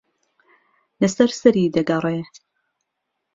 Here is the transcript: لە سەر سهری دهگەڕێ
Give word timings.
لە 1.01 1.07
سەر 1.15 1.29
سهری 1.41 1.73
دهگەڕێ 1.75 2.19